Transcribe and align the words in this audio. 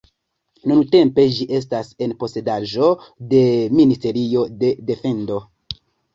Nuntempe 0.69 1.25
ĝi 1.35 1.45
estas 1.57 1.91
en 2.05 2.15
posedaĵo 2.23 2.89
de 3.35 3.43
Ministerio 3.83 4.49
de 4.65 4.73
defendo. 4.91 5.41